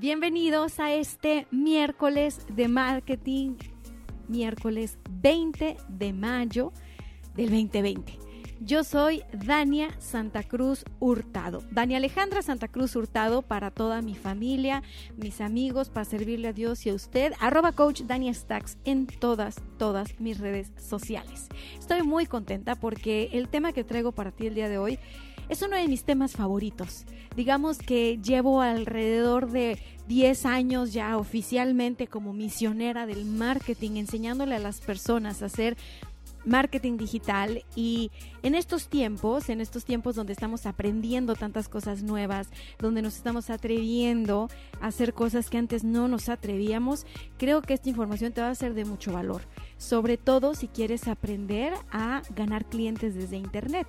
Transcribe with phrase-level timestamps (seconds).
[0.00, 3.56] Bienvenidos a este miércoles de marketing,
[4.28, 6.72] miércoles 20 de mayo
[7.34, 8.27] del 2020.
[8.60, 11.62] Yo soy Dania Santa Cruz Hurtado.
[11.70, 14.82] Dania Alejandra Santa Cruz Hurtado para toda mi familia,
[15.16, 17.32] mis amigos, para servirle a Dios y a usted.
[17.38, 21.48] Arroba coach Dania Stacks en todas, todas mis redes sociales.
[21.78, 24.98] Estoy muy contenta porque el tema que traigo para ti el día de hoy
[25.48, 27.06] es uno de mis temas favoritos.
[27.36, 34.58] Digamos que llevo alrededor de 10 años ya oficialmente como misionera del marketing, enseñándole a
[34.58, 35.76] las personas a hacer
[36.48, 38.10] marketing digital y
[38.42, 43.50] en estos tiempos, en estos tiempos donde estamos aprendiendo tantas cosas nuevas, donde nos estamos
[43.50, 44.48] atreviendo
[44.80, 48.54] a hacer cosas que antes no nos atrevíamos, creo que esta información te va a
[48.54, 49.42] ser de mucho valor,
[49.76, 53.86] sobre todo si quieres aprender a ganar clientes desde internet.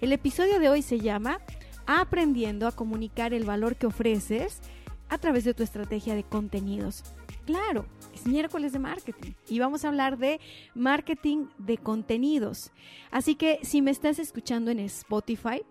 [0.00, 1.40] El episodio de hoy se llama
[1.86, 4.60] Aprendiendo a comunicar el valor que ofreces
[5.08, 7.02] a través de tu estrategia de contenidos.
[7.46, 7.86] Claro,
[8.20, 10.40] es miércoles de marketing y vamos a hablar de
[10.74, 12.70] marketing de contenidos.
[13.10, 15.62] Así que si me estás escuchando en Spotify,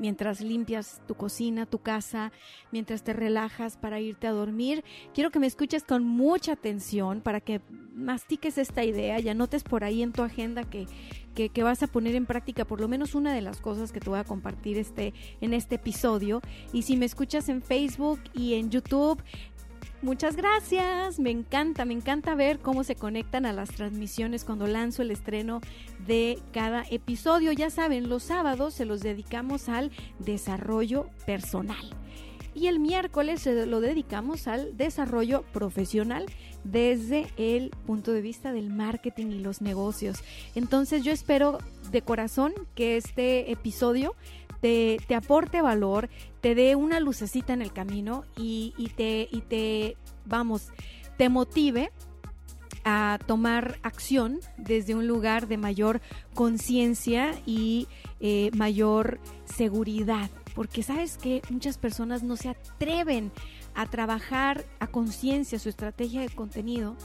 [0.00, 2.32] mientras limpias tu cocina, tu casa,
[2.72, 4.82] mientras te relajas para irte a dormir.
[5.14, 7.60] Quiero que me escuches con mucha atención para que
[7.94, 10.86] mastiques esta idea y anotes por ahí en tu agenda que,
[11.34, 14.08] que, vas a poner en práctica por lo menos una de las cosas que te
[14.08, 16.40] voy a compartir este, en este episodio.
[16.72, 19.22] Y si me escuchas en Facebook y en YouTube,
[20.02, 25.02] Muchas gracias, me encanta, me encanta ver cómo se conectan a las transmisiones cuando lanzo
[25.02, 25.60] el estreno
[26.06, 27.52] de cada episodio.
[27.52, 31.94] Ya saben, los sábados se los dedicamos al desarrollo personal
[32.54, 36.26] y el miércoles se lo dedicamos al desarrollo profesional
[36.64, 40.22] desde el punto de vista del marketing y los negocios.
[40.54, 41.58] Entonces yo espero
[41.90, 44.14] de corazón que este episodio
[44.60, 46.08] te, aporte valor,
[46.40, 50.68] te dé una lucecita en el camino y, te, y te, vamos,
[51.16, 51.90] te motive
[52.84, 56.00] a tomar acción desde un lugar de mayor
[56.34, 57.88] conciencia y
[58.20, 60.30] eh, mayor seguridad.
[60.54, 63.30] Porque sabes que muchas personas no se atreven
[63.74, 66.96] a trabajar a conciencia su estrategia de contenido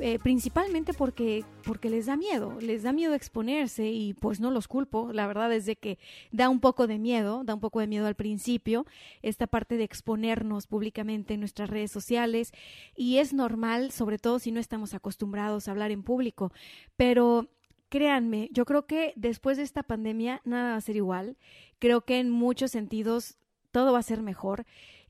[0.00, 4.68] eh, principalmente porque, porque les da miedo, les da miedo exponerse y pues no los
[4.68, 5.98] culpo, la verdad es de que
[6.32, 8.86] da un poco de miedo, da un poco de miedo al principio,
[9.22, 12.52] esta parte de exponernos públicamente en nuestras redes sociales.
[12.94, 16.52] Y es normal, sobre todo si no estamos acostumbrados a hablar en público,
[16.96, 17.48] pero
[17.88, 21.36] créanme, yo creo que después de esta pandemia nada va a ser igual,
[21.78, 23.38] creo que en muchos sentidos
[23.70, 24.66] todo va a ser mejor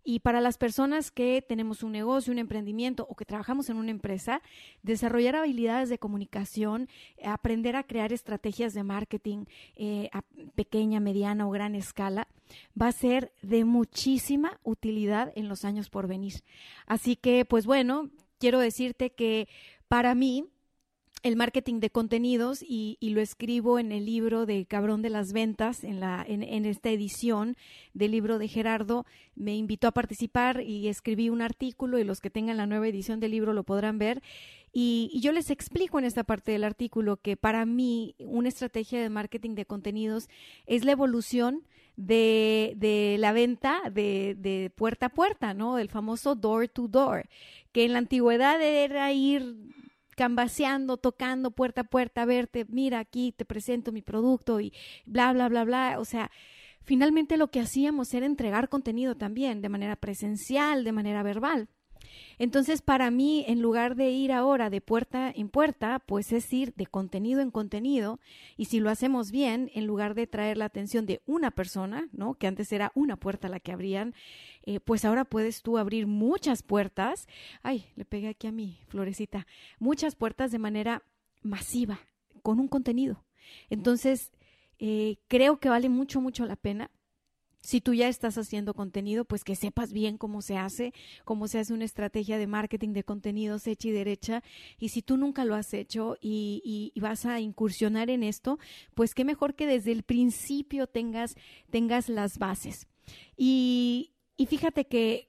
[0.09, 3.91] y para las personas que tenemos un negocio, un emprendimiento o que trabajamos en una
[3.91, 4.41] empresa,
[4.85, 6.89] desarrollar habilidades de comunicación,
[7.25, 10.23] aprender a crear estrategias de marketing eh, a
[10.55, 12.29] pequeña, mediana o gran escala,
[12.81, 16.45] va a ser de muchísima utilidad en los años por venir.
[16.87, 18.09] Así que, pues bueno,
[18.39, 19.49] quiero decirte que
[19.89, 20.45] para mí,
[21.23, 25.83] el marketing de contenidos y, lo escribo en el libro de Cabrón de las Ventas,
[25.83, 27.57] en, la, en, esta edición
[27.95, 29.07] del libro de Gerardo.
[29.35, 33.19] Me invitó a participar y escribí un artículo y los que tengan la nueva edición
[33.19, 34.23] del libro lo podrán ver.
[34.73, 39.01] Y, y, yo les explico en esta parte del artículo que para mí una estrategia
[39.01, 40.29] de marketing de contenidos
[40.67, 41.63] es la evolución
[41.97, 45.77] de, de la venta de, de, puerta a puerta, ¿no?
[45.77, 47.29] Del famoso door to door,
[47.73, 49.57] que en la antigüedad era ir
[50.17, 54.73] cambaseando, tocando puerta a puerta, verte, mira aquí, te presento mi producto y
[55.05, 55.97] bla, bla, bla, bla.
[56.01, 56.33] O sea,
[56.83, 61.69] finalmente lo que hacíamos era entregar contenido también, de manera presencial, de manera verbal.
[62.39, 66.75] Entonces, para mí, en lugar de ir ahora de puerta en puerta, pues es ir
[66.75, 68.21] de contenido en contenido.
[68.57, 72.35] Y si lo hacemos bien, en lugar de traer la atención de una persona, ¿no?
[72.35, 74.15] Que antes era una puerta la que abrían,
[74.65, 77.27] eh, pues ahora puedes tú abrir muchas puertas.
[77.63, 79.47] Ay, le pegué aquí a mi florecita.
[79.79, 81.03] Muchas puertas de manera
[81.43, 82.01] masiva,
[82.43, 83.25] con un contenido.
[83.71, 84.33] Entonces,
[84.79, 86.91] eh, creo que vale mucho, mucho la pena
[87.67, 91.59] si tú ya estás haciendo contenido, pues que sepas bien cómo se hace, cómo se
[91.59, 94.45] hace una estrategia de marketing de contenidos hecha y derecha.
[94.79, 98.61] Y si tú nunca lo has hecho y, vas a incursionar en esto,
[98.95, 101.35] pues qué mejor que desde el principio tengas,
[101.69, 102.87] tengas las bases.
[103.37, 105.29] Y, y fíjate que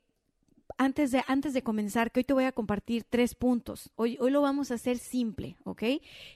[0.77, 3.89] antes de, antes de comenzar, que hoy te voy a compartir tres puntos.
[3.95, 5.83] Hoy, hoy lo vamos a hacer simple, ¿ok?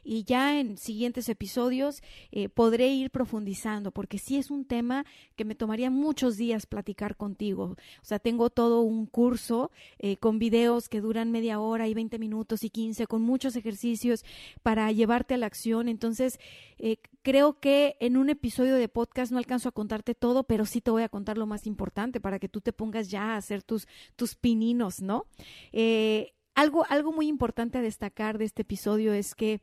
[0.04, 2.02] Y ya en siguientes episodios
[2.32, 5.06] eh, podré ir profundizando, porque sí es un tema
[5.36, 7.76] que me tomaría muchos días platicar contigo.
[8.02, 12.18] O sea, tengo todo un curso eh, con videos que duran media hora y 20
[12.20, 14.24] minutos y 15, con muchos ejercicios
[14.64, 15.90] para llevarte a la acción.
[15.90, 16.40] Entonces,
[16.80, 20.82] eh, creo que en un episodio de podcast no alcanzo a contarte todo, pero sí
[20.82, 23.64] te voy a contar lo más importante para que tú te pongas ya a hacer
[23.64, 25.26] tus, tus pininos, ¿no?
[25.72, 29.62] Eh, algo, algo muy importante a destacar de este episodio es que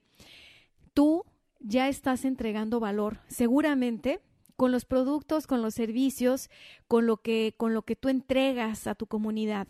[0.94, 1.24] tú
[1.60, 3.20] ya estás entregando valor.
[3.28, 4.20] Seguramente
[4.56, 6.50] con los productos, con los servicios,
[6.88, 9.68] con lo que, con lo que tú entregas a tu comunidad.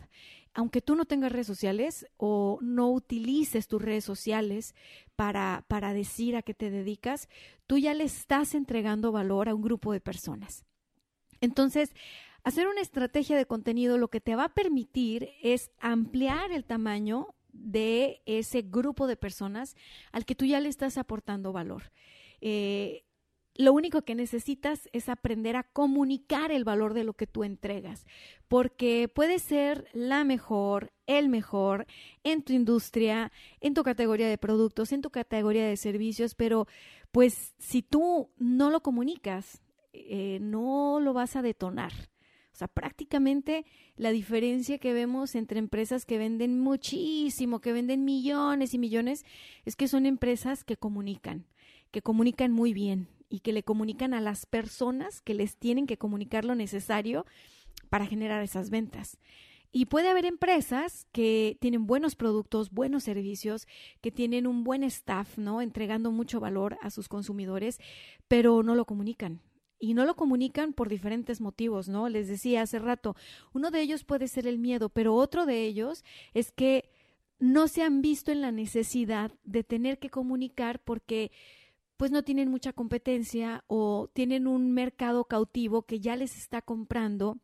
[0.54, 4.74] Aunque tú no tengas redes sociales o no utilices tus redes sociales
[5.16, 7.28] para, para decir a qué te dedicas,
[7.66, 10.64] tú ya le estás entregando valor a un grupo de personas.
[11.40, 11.92] Entonces,
[12.44, 17.34] Hacer una estrategia de contenido lo que te va a permitir es ampliar el tamaño
[17.52, 19.76] de ese grupo de personas
[20.12, 21.90] al que tú ya le estás aportando valor.
[22.40, 23.04] Eh,
[23.58, 28.06] lo único que necesitas es aprender a comunicar el valor de lo que tú entregas,
[28.46, 31.86] porque puede ser la mejor, el mejor
[32.22, 36.68] en tu industria, en tu categoría de productos, en tu categoría de servicios, pero
[37.10, 39.60] pues si tú no lo comunicas,
[39.92, 41.92] eh, no lo vas a detonar.
[42.52, 43.66] O sea, prácticamente
[43.96, 49.24] la diferencia que vemos entre empresas que venden muchísimo, que venden millones y millones,
[49.64, 51.46] es que son empresas que comunican,
[51.90, 55.98] que comunican muy bien y que le comunican a las personas que les tienen que
[55.98, 57.26] comunicar lo necesario
[57.90, 59.18] para generar esas ventas.
[59.70, 63.68] Y puede haber empresas que tienen buenos productos, buenos servicios,
[64.00, 65.60] que tienen un buen staff, ¿no?
[65.60, 67.78] Entregando mucho valor a sus consumidores,
[68.28, 69.42] pero no lo comunican
[69.78, 72.08] y no lo comunican por diferentes motivos, ¿no?
[72.08, 73.14] Les decía hace rato,
[73.52, 76.04] uno de ellos puede ser el miedo, pero otro de ellos
[76.34, 76.90] es que
[77.38, 81.30] no se han visto en la necesidad de tener que comunicar porque
[81.98, 87.38] pues no tienen mucha competencia o tienen un mercado cautivo que ya les está comprando,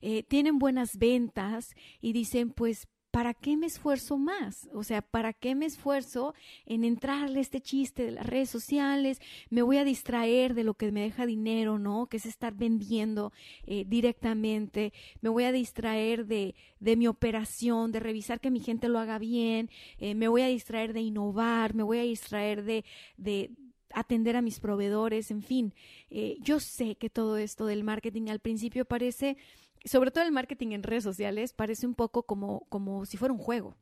[0.00, 2.86] eh, tienen buenas ventas y dicen pues
[3.16, 4.68] ¿para qué me esfuerzo más?
[4.74, 6.34] O sea, ¿para qué me esfuerzo
[6.66, 9.22] en entrarle este chiste de las redes sociales?
[9.48, 12.08] Me voy a distraer de lo que me deja dinero, ¿no?
[12.08, 13.32] Que es estar vendiendo
[13.64, 14.92] eh, directamente.
[15.22, 19.18] Me voy a distraer de, de, mi operación, de revisar que mi gente lo haga
[19.18, 19.70] bien.
[19.96, 21.72] Eh, me voy a distraer de innovar.
[21.72, 22.84] Me voy a distraer de,
[23.16, 23.50] de
[23.94, 25.72] atender a mis proveedores, en fin.
[26.10, 29.38] Eh, yo sé que todo esto del marketing al principio parece
[29.84, 33.40] sobre todo el marketing en redes sociales, parece un poco como, como si fuera un
[33.40, 33.76] juego.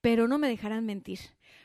[0.00, 1.18] Pero no me dejarán mentir.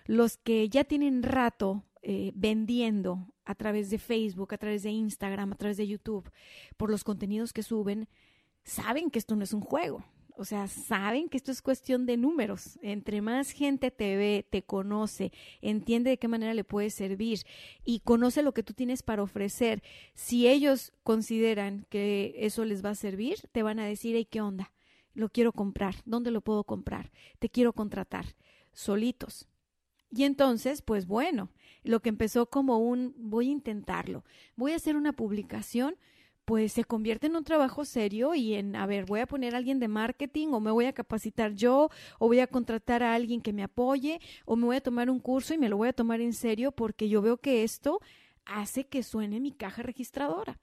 [0.06, 5.52] Los que ya tienen rato eh, vendiendo a través de Facebook, a través de Instagram,
[5.52, 6.32] a través de YouTube,
[6.78, 8.08] por los contenidos que suben,
[8.64, 10.06] saben que esto no es un juego.
[10.40, 12.80] O sea, saben que esto es cuestión de números.
[12.82, 17.42] Entre más gente te ve, te conoce, entiende de qué manera le puede servir
[17.84, 19.84] y conoce lo que tú tienes para ofrecer,
[20.14, 24.40] si ellos consideran que eso les va a servir, te van a decir, hey, ¿qué
[24.40, 24.72] onda?
[25.14, 25.96] Lo quiero comprar.
[26.06, 27.12] ¿Dónde lo puedo comprar?
[27.40, 28.38] Te quiero contratar.
[28.72, 29.50] Solitos.
[30.10, 31.50] Y entonces, pues bueno,
[31.84, 34.24] lo que empezó como un voy a intentarlo,
[34.56, 35.98] voy a hacer una publicación
[36.50, 39.60] pues se convierte en un trabajo serio y en, a ver, voy a poner a
[39.60, 43.40] alguien de marketing o me voy a capacitar yo o voy a contratar a alguien
[43.40, 45.94] que me apoye o me voy a tomar un curso y me lo voy a
[45.94, 48.00] tomar en serio porque yo veo que esto
[48.46, 50.60] hace que suene mi caja registradora.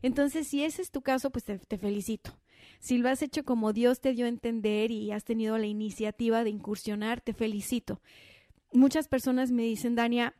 [0.00, 2.40] Entonces, si ese es tu caso, pues te, felicito.
[2.80, 6.42] Si lo has hecho como Dios te dio a entender y has tenido la iniciativa
[6.42, 8.00] de incursionar, te felicito.
[8.72, 10.34] Muchas personas me dicen, Dania,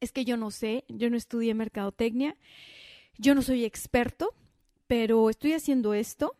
[0.00, 2.36] es que yo no sé, yo no estudié mercadotecnia
[3.18, 4.34] yo no soy experto,
[4.86, 6.36] pero estoy haciendo esto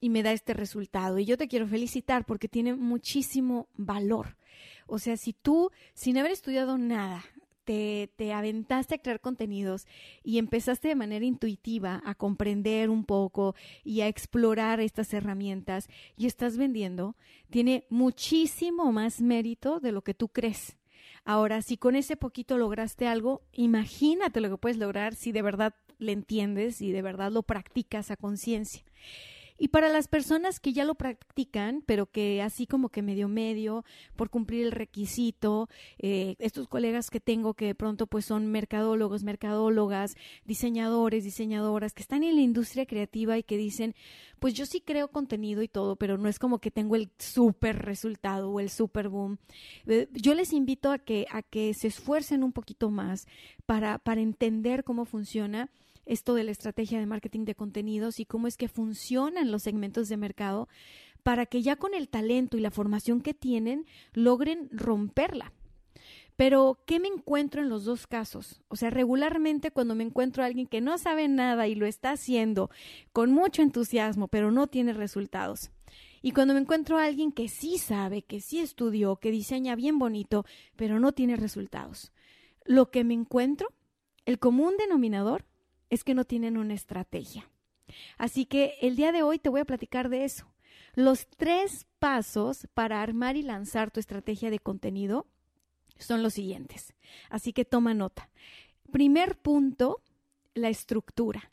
[0.00, 1.18] y me da este resultado.
[1.18, 4.36] Y yo te quiero felicitar porque tiene muchísimo valor.
[4.86, 7.24] O sea, si tú, sin haber estudiado nada,
[7.64, 9.86] te, te, aventaste a crear contenidos
[10.22, 16.26] y empezaste de manera intuitiva a comprender un poco y a explorar estas herramientas y
[16.26, 17.16] estás vendiendo,
[17.48, 20.76] tiene muchísimo más mérito de lo que tú crees.
[21.24, 25.74] Ahora, si con ese poquito lograste algo, imagínate lo que puedes lograr si de verdad
[25.98, 28.82] le entiendes y de verdad lo practicas a conciencia.
[29.56, 33.84] Y para las personas que ya lo practican, pero que así como que medio medio,
[34.16, 35.68] por cumplir el requisito,
[35.98, 42.02] eh, estos colegas que tengo que de pronto pues son mercadólogos, mercadólogas, diseñadores, diseñadoras, que
[42.02, 43.94] están en la industria creativa y que dicen,
[44.40, 47.78] pues yo sí creo contenido y todo, pero no es como que tengo el super
[47.78, 49.38] resultado o el super boom.
[49.86, 53.28] Eh, yo les invito a que, a que se esfuercen un poquito más
[53.66, 55.70] para, para entender cómo funciona
[56.06, 60.08] esto de la estrategia de marketing de contenidos y cómo es que funcionan los segmentos
[60.08, 60.68] de mercado
[61.22, 65.52] para que ya con el talento y la formación que tienen logren romperla.
[66.36, 68.60] Pero, ¿qué me encuentro en los dos casos?
[68.68, 72.10] O sea, regularmente cuando me encuentro a alguien que no sabe nada y lo está
[72.10, 72.70] haciendo
[73.12, 75.70] con mucho entusiasmo, pero no tiene resultados.
[76.22, 79.98] Y cuando me encuentro a alguien que sí sabe, que sí estudió, que diseña bien
[79.98, 80.44] bonito,
[80.74, 82.12] pero no tiene resultados.
[82.64, 83.68] Lo que me encuentro,
[84.24, 85.44] el común denominador,
[85.90, 87.48] es que no tienen una estrategia.
[88.18, 90.52] Así que el día de hoy te voy a platicar de eso.
[90.94, 95.26] Los tres pasos para armar y lanzar tu estrategia de contenido
[95.98, 96.94] son los siguientes.
[97.30, 98.30] Así que toma nota.
[98.90, 100.02] Primer punto,
[100.54, 101.50] la estructura.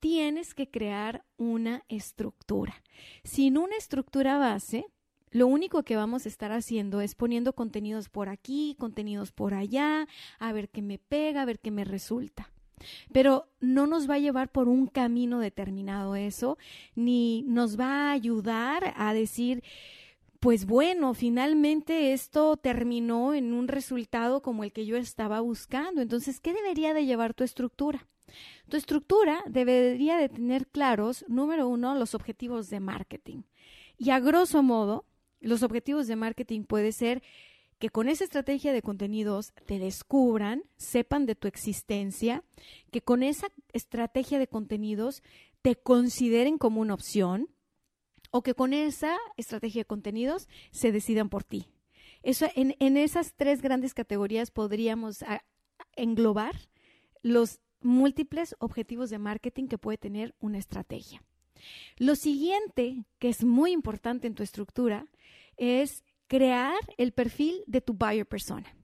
[0.00, 2.82] Tienes que crear una estructura.
[3.24, 4.86] Sin una estructura base,
[5.30, 10.06] lo único que vamos a estar haciendo es poniendo contenidos por aquí, contenidos por allá,
[10.38, 12.50] a ver qué me pega, a ver qué me resulta.
[13.12, 16.58] Pero no nos va a llevar por un camino determinado eso,
[16.94, 19.62] ni nos va a ayudar a decir,
[20.40, 26.02] pues bueno, finalmente esto terminó en un resultado como el que yo estaba buscando.
[26.02, 28.06] Entonces, ¿qué debería de llevar tu estructura?
[28.68, 33.42] Tu estructura debería de tener claros, número uno, los objetivos de marketing.
[33.98, 35.04] Y a grosso modo,
[35.40, 37.22] los objetivos de marketing puede ser
[37.78, 42.42] que con esa estrategia de contenidos te descubran, sepan de tu existencia,
[42.90, 45.22] que con esa estrategia de contenidos
[45.62, 47.48] te consideren como una opción,
[48.30, 51.68] o que con esa estrategia de contenidos se decidan por ti.
[52.22, 55.24] Eso, en, en esas tres grandes categorías podríamos
[55.94, 56.54] englobar
[57.22, 61.22] los múltiples objetivos de marketing que puede tener una estrategia.
[61.96, 65.06] Lo siguiente, que es muy importante en tu estructura,
[65.56, 68.76] es crear el perfil de tu buyer persona.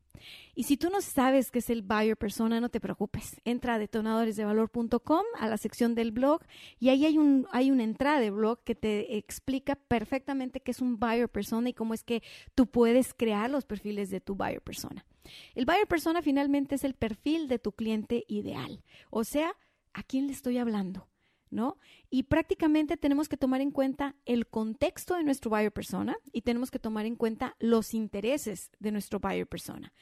[0.55, 3.41] Y si tú no sabes qué es el buyer persona, no te preocupes.
[3.45, 6.43] Entra a detonadoresdevalor.com a la sección del blog
[6.79, 10.81] y ahí hay, un, hay una entrada de blog que te explica perfectamente qué es
[10.81, 12.23] un buyer persona y cómo es que
[12.55, 15.07] tú puedes crear los perfiles de tu buyer persona.
[15.55, 18.83] El buyer persona finalmente es el perfil de tu cliente ideal.
[19.11, 19.57] O sea,
[19.95, 21.09] ¿a quién le estoy hablando?
[21.53, 21.79] ¿No?
[22.11, 26.71] Y prácticamente tenemos que tomar en cuenta el contexto de nuestro buyer persona y tenemos
[26.71, 29.93] que tomar en cuenta los intereses de nuestro buyer persona.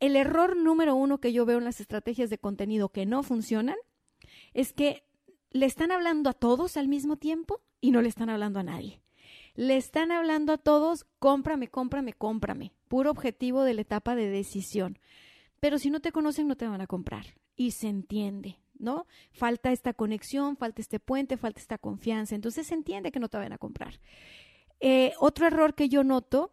[0.00, 3.76] El error número uno que yo veo en las estrategias de contenido que no funcionan
[4.52, 5.04] es que
[5.50, 9.00] le están hablando a todos al mismo tiempo y no le están hablando a nadie.
[9.54, 12.74] Le están hablando a todos, cómprame, cómprame, cómprame.
[12.88, 14.98] Puro objetivo de la etapa de decisión.
[15.60, 17.26] Pero si no te conocen, no te van a comprar.
[17.54, 18.61] Y se entiende.
[18.82, 19.06] ¿No?
[19.30, 22.34] Falta esta conexión, falta este puente, falta esta confianza.
[22.34, 24.00] Entonces se entiende que no te van a comprar.
[24.80, 26.52] Eh, otro error que yo noto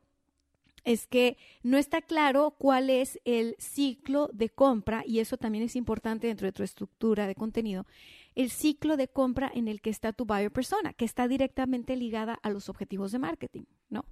[0.86, 5.76] es que no está claro cuál es el ciclo de compra, y eso también es
[5.76, 7.86] importante dentro de tu estructura de contenido,
[8.36, 12.40] el ciclo de compra en el que está tu buyer persona, que está directamente ligada
[12.42, 14.06] a los objetivos de marketing, ¿no?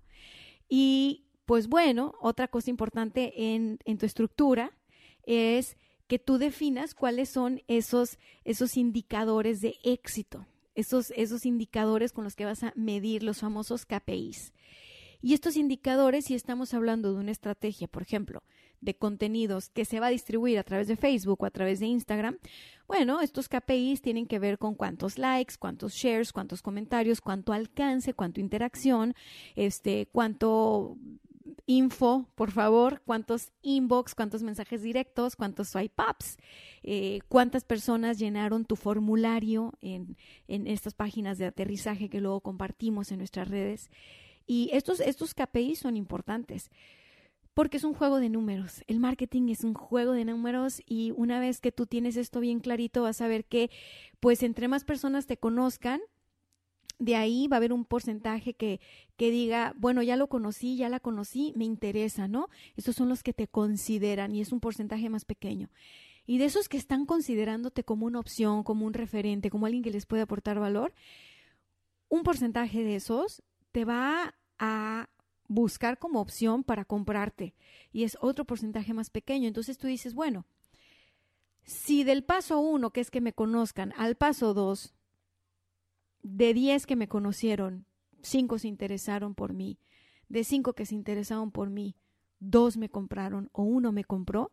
[0.67, 4.71] Y pues bueno, otra cosa importante en, en tu estructura
[5.23, 12.23] es que tú definas cuáles son esos, esos indicadores de éxito, esos, esos indicadores con
[12.23, 14.53] los que vas a medir los famosos KPIs.
[15.21, 18.43] Y estos indicadores, si estamos hablando de una estrategia, por ejemplo,
[18.81, 21.87] de contenidos que se va a distribuir a través de Facebook o a través de
[21.87, 22.37] Instagram,
[22.87, 28.13] bueno, estos KPIs tienen que ver con cuántos likes, cuántos shares, cuántos comentarios, cuánto alcance,
[28.13, 29.15] cuánto interacción,
[29.55, 30.95] este, cuánto
[31.67, 36.37] info, por favor, cuántos inbox, cuántos mensajes directos, cuántos swipe ups,
[36.81, 43.11] eh, cuántas personas llenaron tu formulario en, en, estas páginas de aterrizaje que luego compartimos
[43.11, 43.91] en nuestras redes.
[44.47, 46.71] Y estos, estos KPIs son importantes
[47.57, 48.83] porque es un juego de números.
[48.85, 52.59] El marketing es un juego de números y una vez que tú tienes esto bien
[52.59, 53.71] clarito, vas a ver que
[54.19, 55.99] pues entre más personas te conozcan,
[56.99, 58.79] de ahí va a haber un porcentaje que,
[59.17, 62.49] que diga, bueno, ya lo conocí, ya la conocí, me interesa, ¿no?
[62.75, 65.69] Esos son los que te consideran y es un porcentaje más pequeño.
[66.25, 69.91] Y de esos que están considerándote como una opción, como un referente, como alguien que
[69.91, 70.93] les puede aportar valor,
[72.09, 75.09] un porcentaje de esos te va a
[75.47, 77.53] buscar como opción para comprarte
[77.93, 79.47] y es otro porcentaje más pequeño.
[79.47, 80.45] Entonces tú dices, bueno,
[81.63, 84.93] si del paso uno, que es que me conozcan, al paso dos,
[86.27, 87.85] de 10 que me conocieron,
[88.21, 89.79] 5 se interesaron por mí.
[90.29, 91.95] De 5 que se interesaron por mí,
[92.39, 94.51] 2 me compraron o uno me compró,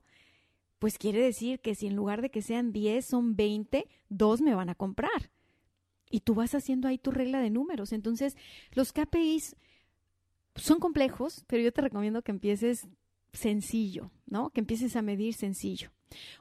[0.78, 4.54] pues quiere decir que si en lugar de que sean 10 son 20, 2 me
[4.54, 5.30] van a comprar.
[6.10, 7.92] Y tú vas haciendo ahí tu regla de números.
[7.92, 8.36] Entonces,
[8.72, 9.56] los KPIs
[10.54, 12.86] son complejos, pero yo te recomiendo que empieces
[13.32, 14.50] sencillo, ¿no?
[14.50, 15.90] Que empieces a medir sencillo.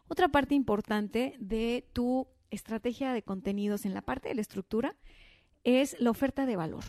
[0.07, 4.95] Otra parte importante de tu estrategia de contenidos en la parte de la estructura
[5.63, 6.83] es la oferta de valor.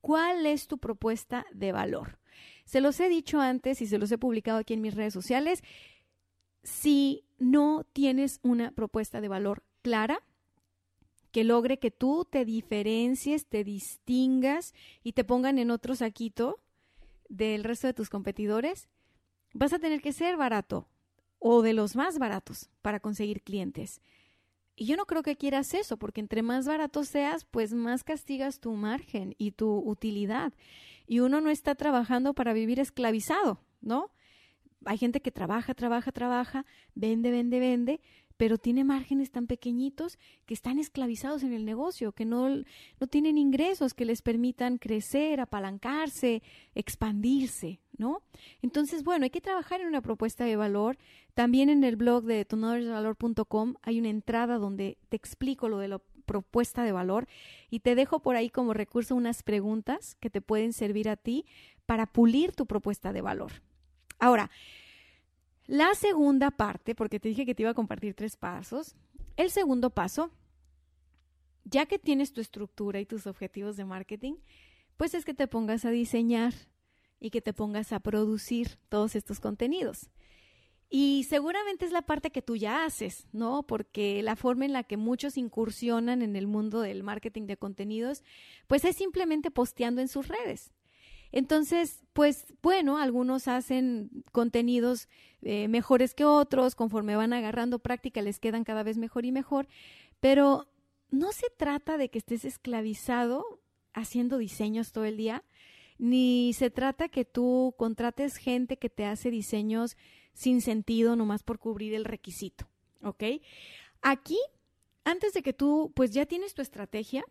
[0.00, 2.18] ¿Cuál es tu propuesta de valor?
[2.64, 5.62] Se los he dicho antes y se los he publicado aquí en mis redes sociales.
[6.62, 10.22] Si no tienes una propuesta de valor clara,
[11.32, 16.60] que logre que tú te diferencies, te distingas y te pongan en otro saquito
[17.28, 18.88] del resto de tus competidores,
[19.52, 20.88] vas a tener que ser barato
[21.38, 24.00] o de los más baratos para conseguir clientes.
[24.80, 28.60] Y yo no creo que quieras eso, porque entre más barato seas, pues más castigas
[28.60, 30.54] tu margen y tu utilidad.
[31.06, 34.10] Y uno no está trabajando para vivir esclavizado, ¿no?
[34.86, 38.00] Hay gente que trabaja, trabaja, trabaja, vende, vende, vende,
[38.40, 43.36] pero tiene márgenes tan pequeñitos que están esclavizados en el negocio, que no, no tienen
[43.36, 46.42] ingresos que les permitan crecer, apalancarse,
[46.74, 48.22] expandirse, ¿no?
[48.62, 50.96] Entonces, bueno, hay que trabajar en una propuesta de valor.
[51.34, 56.00] También en el blog de tonadordevalor.com hay una entrada donde te explico lo de la
[56.24, 57.28] propuesta de valor
[57.68, 61.44] y te dejo por ahí como recurso unas preguntas que te pueden servir a ti
[61.84, 63.52] para pulir tu propuesta de valor.
[64.18, 64.50] Ahora,
[65.70, 68.96] la segunda parte, porque te dije que te iba a compartir tres pasos,
[69.36, 70.32] el segundo paso,
[71.64, 74.34] ya que tienes tu estructura y tus objetivos de marketing,
[74.96, 76.54] pues es que te pongas a diseñar
[77.20, 80.10] y que te pongas a producir todos estos contenidos.
[80.88, 83.62] Y seguramente es la parte que tú ya haces, ¿no?
[83.62, 88.24] Porque la forma en la que muchos incursionan en el mundo del marketing de contenidos,
[88.66, 90.72] pues es simplemente posteando en sus redes.
[91.32, 95.08] Entonces, pues bueno, algunos hacen contenidos
[95.42, 99.68] eh, mejores que otros, conforme van agarrando práctica les quedan cada vez mejor y mejor,
[100.20, 100.68] pero
[101.10, 103.44] no se trata de que estés esclavizado
[103.92, 105.44] haciendo diseños todo el día,
[105.98, 109.96] ni se trata que tú contrates gente que te hace diseños
[110.32, 112.68] sin sentido nomás por cubrir el requisito,
[113.02, 113.24] ¿ok?
[114.00, 114.38] Aquí,
[115.04, 117.24] antes de que tú, pues ya tienes tu estrategia,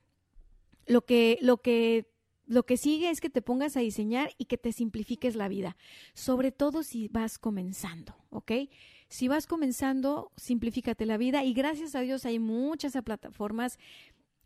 [0.86, 2.12] lo que, lo que
[2.50, 5.78] lo que sigue es que te pongas a diseñar y que te simplifiques la vida,
[6.16, 8.52] sobre todo si vas comenzando, ¿ok?
[9.08, 13.78] Si vas comenzando, simplifícate la vida y gracias a Dios hay muchas plataformas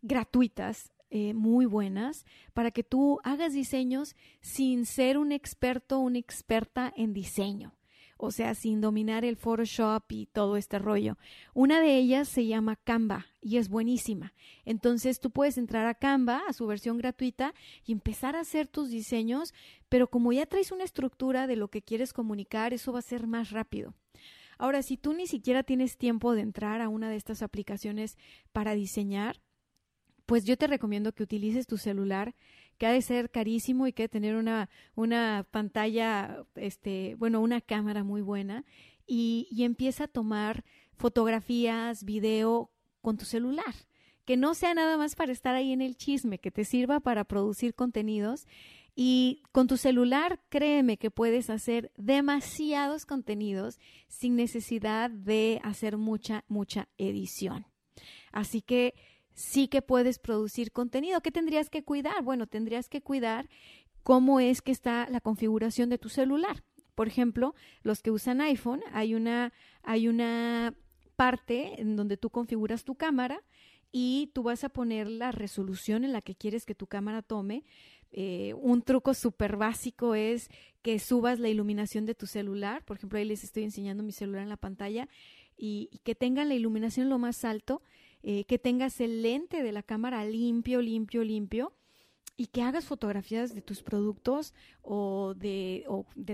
[0.02, 6.18] gratuitas eh, muy buenas para que tú hagas diseños sin ser un experto o una
[6.18, 7.74] experta en diseño
[8.16, 11.18] o sea, sin dominar el Photoshop y todo este rollo.
[11.52, 14.32] Una de ellas se llama Canva y es buenísima.
[14.64, 18.90] Entonces tú puedes entrar a Canva, a su versión gratuita, y empezar a hacer tus
[18.90, 19.52] diseños,
[19.88, 23.26] pero como ya traes una estructura de lo que quieres comunicar, eso va a ser
[23.26, 23.94] más rápido.
[24.58, 28.16] Ahora, si tú ni siquiera tienes tiempo de entrar a una de estas aplicaciones
[28.52, 29.40] para diseñar,
[30.26, 32.34] pues yo te recomiendo que utilices tu celular
[32.78, 37.40] que ha de ser carísimo y que ha de tener una, una pantalla, este, bueno,
[37.40, 38.64] una cámara muy buena
[39.06, 40.64] y, y empieza a tomar
[40.96, 43.74] fotografías, video con tu celular.
[44.24, 47.24] Que no sea nada más para estar ahí en el chisme, que te sirva para
[47.24, 48.46] producir contenidos.
[48.96, 56.44] Y con tu celular, créeme que puedes hacer demasiados contenidos sin necesidad de hacer mucha,
[56.48, 57.66] mucha edición.
[58.32, 58.94] Así que
[59.34, 61.20] sí que puedes producir contenido.
[61.20, 62.22] ¿Qué tendrías que cuidar?
[62.22, 63.48] Bueno, tendrías que cuidar
[64.02, 66.62] cómo es que está la configuración de tu celular.
[66.94, 70.74] Por ejemplo, los que usan iPhone, hay una, hay una
[71.16, 73.42] parte en donde tú configuras tu cámara
[73.90, 77.64] y tú vas a poner la resolución en la que quieres que tu cámara tome.
[78.12, 80.48] Eh, un truco súper básico es
[80.82, 82.84] que subas la iluminación de tu celular.
[82.84, 85.08] Por ejemplo, ahí les estoy enseñando mi celular en la pantalla
[85.56, 87.82] y, y que tengan la iluminación lo más alto
[88.26, 91.74] eh, que tengas el lente de la cámara limpio, limpio, limpio
[92.38, 95.84] y que hagas fotografías de tus productos o de,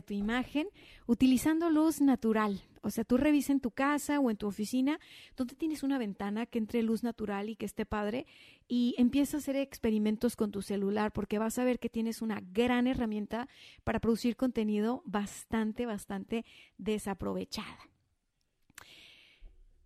[0.07, 0.69] tu imagen
[1.09, 2.63] utilizando luz natural.
[2.83, 5.01] O sea, tú revisa en tu casa o en tu oficina
[5.37, 8.25] donde tienes una ventana que entre luz natural y que esté padre
[8.69, 12.41] y empieza a hacer experimentos con tu celular porque vas a ver que tienes una
[12.53, 13.49] gran herramienta
[13.83, 16.45] para producir contenido bastante, bastante
[16.79, 17.91] desaprovechada.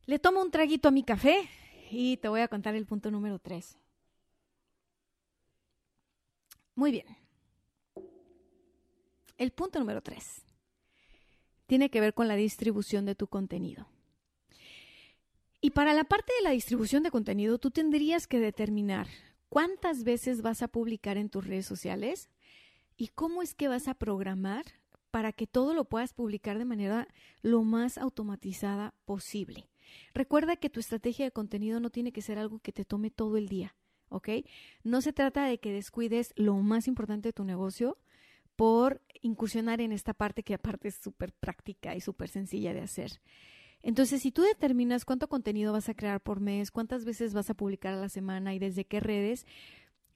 [0.05, 1.49] Le tomo un traguito a mi café
[1.95, 3.79] y te voy a contar el punto número tres.
[6.75, 7.07] Muy bien.
[9.39, 10.43] El punto número tres
[11.67, 13.87] tiene que ver con la distribución de tu contenido.
[15.61, 19.09] Y para la parte de la distribución de contenido, tú tendrías que determinar
[19.49, 22.29] cuántas veces vas a publicar en tus redes sociales
[22.97, 24.65] y cómo es que vas a programar
[25.11, 27.09] para que todo lo puedas publicar de manera
[27.41, 29.71] lo más automatizada posible.
[30.15, 33.37] Recuerda que tu estrategia de contenido no tiene que ser algo que te tome todo
[33.37, 33.75] el día,
[34.09, 34.29] ¿ok?
[34.83, 37.99] No se trata de que descuides lo más importante de tu negocio
[38.57, 43.21] por incursionar en esta parte que aparte es súper práctica y súper sencilla de hacer.
[43.83, 47.55] Entonces, si tú determinas cuánto contenido vas a crear por mes, cuántas veces vas a
[47.55, 49.47] publicar a la semana y desde qué redes,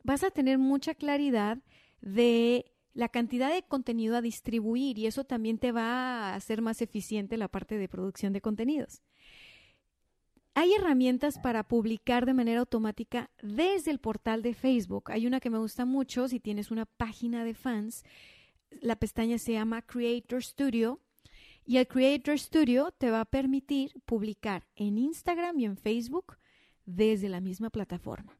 [0.03, 1.59] vas a tener mucha claridad
[2.01, 6.81] de la cantidad de contenido a distribuir y eso también te va a hacer más
[6.81, 9.03] eficiente la parte de producción de contenidos.
[10.61, 15.13] Hay herramientas para publicar de manera automática desde el portal de Facebook.
[15.13, 18.03] Hay una que me gusta mucho si tienes una página de fans.
[18.81, 21.01] La pestaña se llama Creator Studio
[21.65, 26.39] y el Creator Studio te va a permitir publicar en Instagram y en Facebook
[26.87, 28.37] desde la misma plataforma.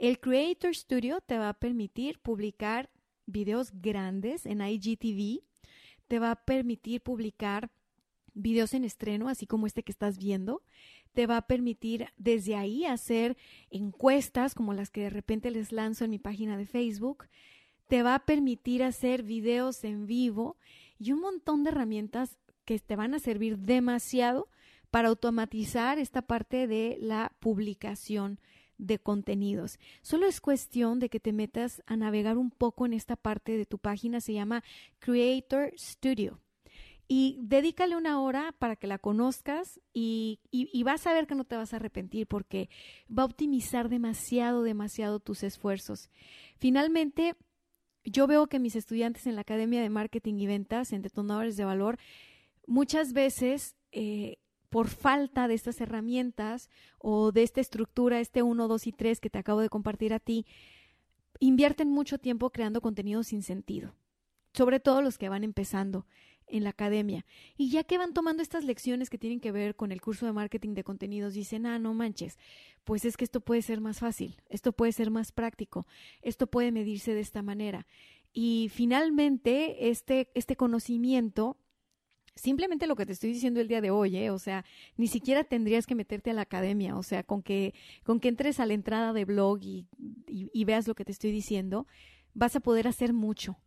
[0.00, 2.90] El Creator Studio te va a permitir publicar
[3.26, 5.44] videos grandes en IGTV,
[6.08, 7.70] te va a permitir publicar
[8.38, 10.62] videos en estreno, así como este que estás viendo,
[11.12, 13.36] te va a permitir desde ahí hacer
[13.70, 17.26] encuestas como las que de repente les lanzo en mi página de Facebook,
[17.88, 20.56] te va a permitir hacer videos en vivo
[20.98, 24.48] y un montón de herramientas que te van a servir demasiado
[24.90, 28.38] para automatizar esta parte de la publicación
[28.78, 29.78] de contenidos.
[30.02, 33.66] Solo es cuestión de que te metas a navegar un poco en esta parte de
[33.66, 34.62] tu página, se llama
[35.00, 36.40] Creator Studio.
[37.10, 41.44] Y dedícale una hora para que la conozcas y, y, vas a ver que no
[41.44, 42.68] te vas a arrepentir porque
[43.10, 46.10] va a optimizar demasiado, demasiado tus esfuerzos.
[46.58, 47.34] Finalmente,
[48.04, 51.64] yo veo que mis estudiantes en la Academia de Marketing y Ventas, en Detonadores de
[51.64, 51.98] Valor,
[52.66, 54.36] muchas veces eh,
[54.68, 56.68] por falta de estas herramientas
[56.98, 60.20] o de esta estructura, este 1, 2 y 3 que te acabo de compartir a
[60.20, 60.46] ti,
[61.40, 63.94] invierten mucho tiempo creando contenido sin sentido,
[64.52, 66.06] sobre todo los que van empezando
[66.50, 67.24] en la academia.
[67.56, 70.32] Y ya que van tomando estas lecciones que tienen que ver con el curso de
[70.32, 72.38] marketing de contenidos, dicen, ah, no manches,
[72.84, 75.86] pues es que esto puede ser más fácil, esto puede ser más práctico,
[76.22, 77.86] esto puede medirse de esta manera.
[78.32, 81.56] Y finalmente, este, este conocimiento
[82.38, 84.30] simplemente lo que te estoy diciendo el día de hoy, ¿eh?
[84.30, 84.64] o sea,
[84.96, 88.60] ni siquiera tendrías que meterte a la academia, o sea, con que, con que entres
[88.60, 89.86] a la entrada de blog y,
[90.28, 91.86] y, veas lo que te estoy diciendo,
[92.34, 93.58] vas a poder hacer mucho.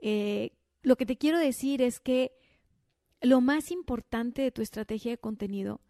[0.00, 0.52] Eh,
[0.84, 2.32] lo que te quiero decir es que
[3.20, 5.80] lo más importante de tu estrategia de contenido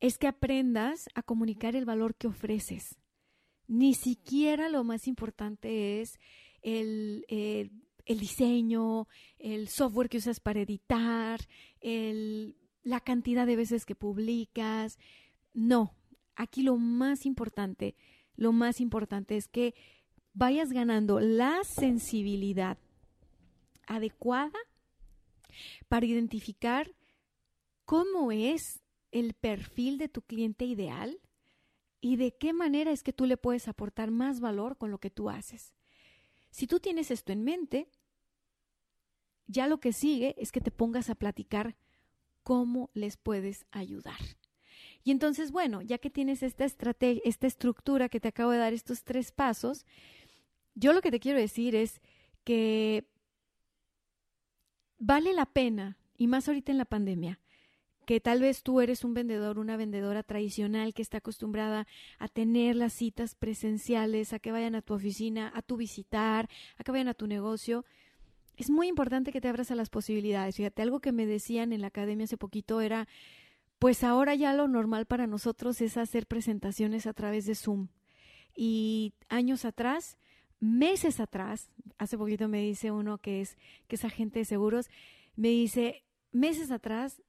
[0.00, 2.96] es que aprendas a comunicar el valor que ofreces.
[3.66, 6.20] Ni siquiera lo más importante es
[6.62, 11.40] el, el diseño, el software que usas para editar,
[11.80, 14.98] el, la cantidad de veces que publicas.
[15.52, 15.96] No,
[16.36, 17.96] aquí lo más importante,
[18.36, 19.74] lo más importante es que
[20.32, 22.78] vayas ganando la sensibilidad
[23.86, 24.58] adecuada
[25.88, 26.94] para identificar
[27.84, 31.20] cómo es el perfil de tu cliente ideal
[32.00, 35.10] y de qué manera es que tú le puedes aportar más valor con lo que
[35.10, 35.72] tú haces.
[36.50, 37.88] Si tú tienes esto en mente,
[39.46, 41.76] ya lo que sigue es que te pongas a platicar
[42.42, 44.18] cómo les puedes ayudar.
[45.02, 48.72] Y entonces, bueno, ya que tienes esta estrategia, esta estructura que te acabo de dar,
[48.72, 49.86] estos tres pasos,
[50.74, 52.00] yo lo que te quiero decir es
[52.44, 53.08] que
[54.98, 57.40] vale la pena, y más ahorita en la pandemia,
[58.06, 61.86] que tal vez tú eres un vendedor, una vendedora tradicional que está acostumbrada
[62.18, 66.84] a tener las citas presenciales, a que vayan a tu oficina, a tu visitar, a
[66.84, 67.84] que vayan a tu negocio
[68.56, 70.56] es muy importante que te abras a las posibilidades.
[70.56, 73.06] Fíjate, algo que me decían en la academia hace poquito era,
[73.78, 77.88] pues ahora ya lo normal para nosotros es hacer presentaciones a través de Zoom.
[78.54, 80.16] Y años atrás,
[80.60, 83.56] meses atrás, hace poquito me dice uno que es,
[83.88, 84.88] que es agente de seguros,
[85.34, 87.22] me dice, meses atrás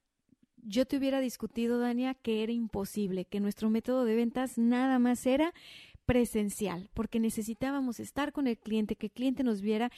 [0.63, 5.25] yo te hubiera discutido, Dania, que era imposible, que nuestro método de ventas nada más
[5.25, 5.53] era
[6.05, 9.91] presencial, porque necesitábamos estar con el cliente, que el cliente nos viera,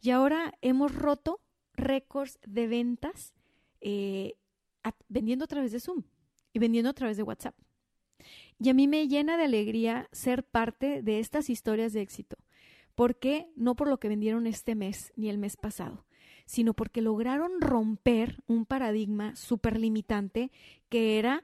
[0.00, 1.40] y ahora hemos roto
[1.74, 3.34] récords de ventas
[3.80, 4.34] eh,
[5.08, 6.02] vendiendo a través de Zoom
[6.52, 7.56] y vendiendo a través de WhatsApp.
[8.58, 12.36] Y a mí me llena de alegría ser parte de estas historias de éxito.
[12.94, 16.04] Porque No por lo que vendieron este mes ni el mes pasado,
[16.46, 20.50] sino porque lograron romper un paradigma súper limitante
[20.88, 21.42] que era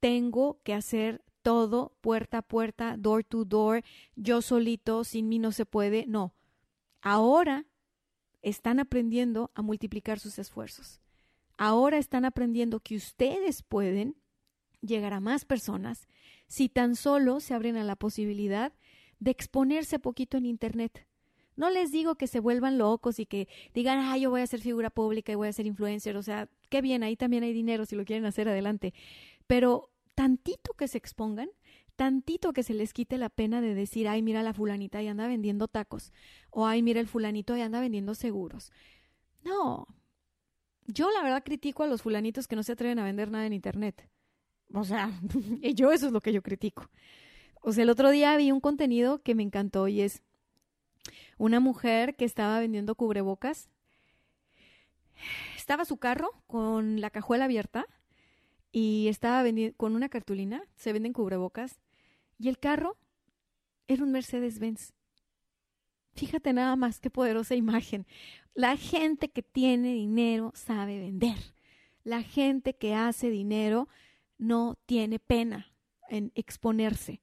[0.00, 3.82] tengo que hacer todo puerta a puerta, door to door,
[4.16, 6.06] yo solito, sin mí no se puede.
[6.06, 6.34] No,
[7.02, 7.66] ahora
[8.42, 11.00] están aprendiendo a multiplicar sus esfuerzos.
[11.56, 14.16] Ahora están aprendiendo que ustedes pueden
[14.80, 16.08] llegar a más personas
[16.46, 18.72] si tan solo se abren a la posibilidad
[19.18, 21.06] de exponerse poquito en Internet.
[21.56, 24.60] No les digo que se vuelvan locos y que digan, ah, yo voy a ser
[24.60, 26.16] figura pública y voy a ser influencer.
[26.16, 28.92] O sea, qué bien, ahí también hay dinero si lo quieren hacer adelante.
[29.46, 31.50] Pero tantito que se expongan,
[31.96, 35.26] tantito que se les quite la pena de decir, ay, mira la fulanita y anda
[35.28, 36.12] vendiendo tacos,
[36.50, 38.72] o ay, mira el fulanito y anda vendiendo seguros.
[39.44, 39.86] No,
[40.86, 43.52] yo la verdad critico a los fulanitos que no se atreven a vender nada en
[43.52, 44.08] Internet.
[44.72, 45.10] O sea,
[45.74, 46.90] yo eso es lo que yo critico.
[47.66, 50.22] O sea, el otro día vi un contenido que me encantó y es
[51.38, 53.70] una mujer que estaba vendiendo cubrebocas.
[55.56, 57.86] Estaba su carro con la cajuela abierta
[58.70, 61.80] y estaba vendiendo con una cartulina, se venden cubrebocas,
[62.38, 62.98] y el carro
[63.88, 64.92] era un Mercedes-Benz.
[66.12, 68.06] Fíjate nada más qué poderosa imagen.
[68.52, 71.38] La gente que tiene dinero sabe vender.
[72.02, 73.88] La gente que hace dinero
[74.36, 75.72] no tiene pena
[76.10, 77.22] en exponerse.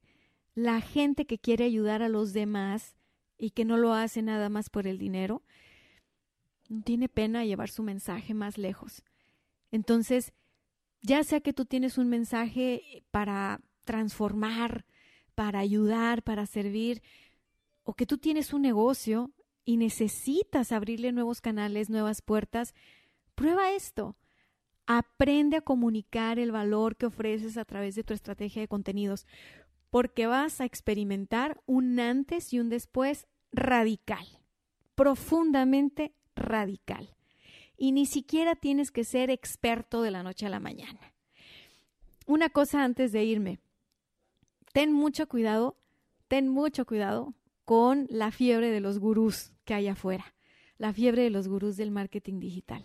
[0.54, 2.96] La gente que quiere ayudar a los demás
[3.38, 5.42] y que no lo hace nada más por el dinero,
[6.68, 9.02] no tiene pena llevar su mensaje más lejos.
[9.70, 10.32] Entonces,
[11.00, 14.86] ya sea que tú tienes un mensaje para transformar,
[15.34, 17.02] para ayudar, para servir,
[17.82, 19.32] o que tú tienes un negocio
[19.64, 22.74] y necesitas abrirle nuevos canales, nuevas puertas,
[23.34, 24.16] prueba esto.
[24.86, 29.26] Aprende a comunicar el valor que ofreces a través de tu estrategia de contenidos,
[29.92, 34.26] porque vas a experimentar un antes y un después radical,
[34.94, 37.14] profundamente radical.
[37.76, 40.98] Y ni siquiera tienes que ser experto de la noche a la mañana.
[42.26, 43.58] Una cosa antes de irme,
[44.72, 45.76] ten mucho cuidado,
[46.26, 47.34] ten mucho cuidado
[47.66, 50.34] con la fiebre de los gurús que hay afuera,
[50.78, 52.82] la fiebre de los gurús del marketing digital.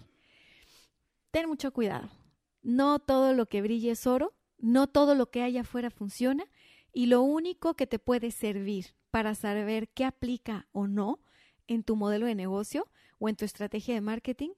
[1.31, 2.09] Ten mucho cuidado.
[2.63, 6.45] No todo lo que brille es oro, no todo lo que hay afuera funciona
[6.97, 11.19] y lo único que te puede servir para saber qué aplica o no
[11.67, 12.87] en tu modelo de negocio
[13.19, 14.49] o en tu estrategia de marketing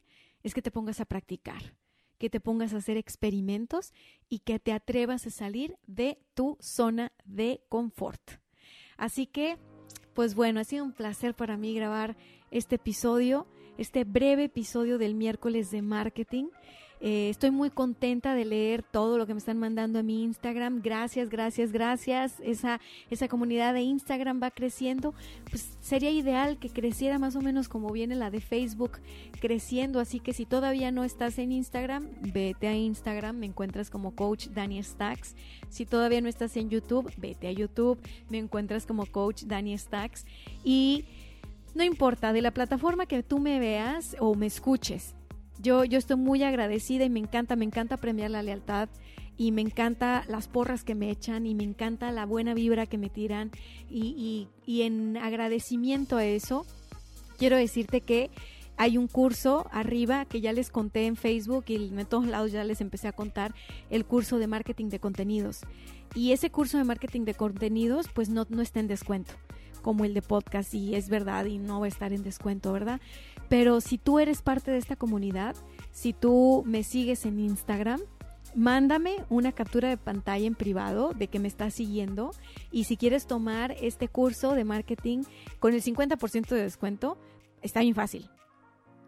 [0.42, 1.76] es que te pongas a practicar,
[2.18, 3.92] que te pongas a hacer experimentos
[4.30, 8.22] y que te atrevas a salir de tu zona de confort.
[8.96, 9.58] Así que,
[10.14, 12.16] pues bueno, ha sido un placer para mí grabar
[12.52, 13.48] este episodio,
[13.78, 16.46] este breve episodio del miércoles de marketing.
[17.02, 20.82] Eh, estoy muy contenta de leer todo lo que me están mandando a mi Instagram.
[20.82, 22.40] Gracias, gracias, gracias.
[22.42, 25.14] Esa, esa comunidad de Instagram va creciendo.
[25.50, 29.00] Pues sería ideal que creciera más o menos como viene la de Facebook
[29.40, 30.00] creciendo.
[30.00, 33.38] Así que si todavía no estás en Instagram, vete a Instagram.
[33.38, 35.36] Me encuentras como Coach Dani Stacks.
[35.70, 37.98] Si todavía no estás en YouTube, vete a YouTube.
[38.30, 40.26] Me encuentras como Coach Dani Stacks.
[40.66, 41.06] Y
[41.76, 45.16] no importa, de la plataforma que tú me veas o me escuches
[45.60, 48.90] yo, yo estoy muy agradecida y me encanta, me encanta premiar la lealtad
[49.38, 52.98] y me encanta las porras que me echan y me encanta la buena vibra que
[52.98, 53.52] me tiran
[53.90, 56.66] y, y, en agradecimiento a eso
[57.38, 58.32] quiero decirte que
[58.76, 62.64] hay un curso arriba que ya les conté en Facebook y en todos lados ya
[62.64, 63.54] les empecé a contar
[63.90, 65.62] el curso de marketing de contenidos.
[66.16, 69.34] Y ese curso de marketing de contenidos pues no, no está en descuento
[69.82, 73.00] como el de podcast y es verdad y no va a estar en descuento, ¿verdad?
[73.50, 75.56] Pero si tú eres parte de esta comunidad,
[75.92, 78.00] si tú me sigues en Instagram,
[78.56, 82.32] mándame una captura de pantalla en privado de que me estás siguiendo
[82.72, 85.24] y si quieres tomar este curso de marketing
[85.60, 87.18] con el 50% de descuento,
[87.62, 88.30] está bien fácil.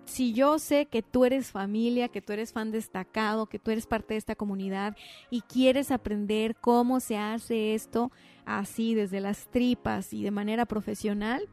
[0.06, 3.86] Si yo sé que tú eres familia, que tú eres fan destacado, que tú eres
[3.86, 4.97] parte de esta comunidad
[5.30, 8.12] y quieres aprender cómo se hace esto
[8.45, 11.47] así desde las tripas y de manera profesional,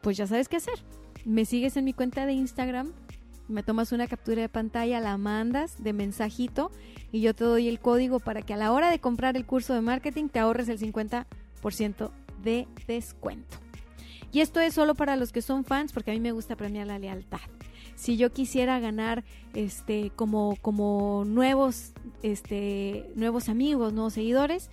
[0.00, 0.82] pues ya sabes qué hacer
[1.26, 2.92] me sigues en mi cuenta de Instagram,
[3.48, 6.70] me tomas una captura de pantalla, la mandas de mensajito
[7.10, 9.74] y yo te doy el código para que a la hora de comprar el curso
[9.74, 12.10] de marketing te ahorres el 50%
[12.42, 13.58] de descuento.
[14.32, 16.86] Y esto es solo para los que son fans porque a mí me gusta premiar
[16.86, 17.40] la lealtad.
[17.96, 24.70] Si yo quisiera ganar este como como nuevos este nuevos amigos, nuevos seguidores,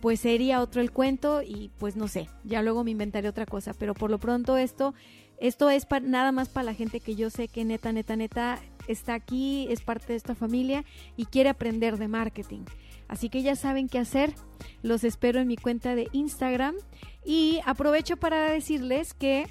[0.00, 3.74] pues sería otro el cuento y pues no sé, ya luego me inventaré otra cosa,
[3.74, 4.94] pero por lo pronto esto
[5.40, 9.14] esto es nada más para la gente que yo sé que neta, neta, neta está
[9.14, 10.84] aquí, es parte de esta familia
[11.16, 12.64] y quiere aprender de marketing.
[13.08, 14.34] Así que ya saben qué hacer.
[14.82, 16.74] Los espero en mi cuenta de Instagram
[17.24, 19.46] y aprovecho para decirles que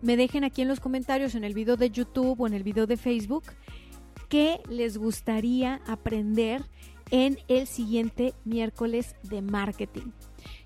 [0.00, 2.86] me dejen aquí en los comentarios en el video de YouTube o en el video
[2.86, 3.44] de Facebook
[4.28, 6.64] qué les gustaría aprender
[7.10, 10.10] en el siguiente miércoles de marketing.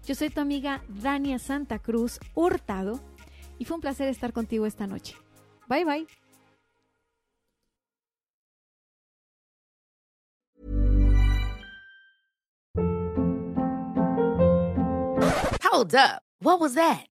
[0.06, 3.00] Yo soy tu amiga Dania Santa Cruz Hurtado
[3.62, 5.14] y fue un placer estar contigo esta noche.
[5.68, 6.06] Bye bye.
[15.62, 16.22] Hold up.
[16.40, 17.11] What was that?